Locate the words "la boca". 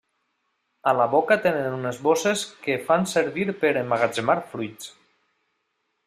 0.99-1.35